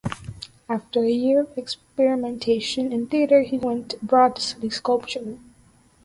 After 0.67 1.03
a 1.03 1.11
year 1.11 1.41
of 1.41 1.55
experimentation 1.55 2.91
in 2.91 3.05
theatre, 3.05 3.41
he 3.43 3.59
went 3.59 3.93
abroad 4.01 4.35
to 4.37 4.41
study 4.41 4.71
sculpture. 4.71 5.37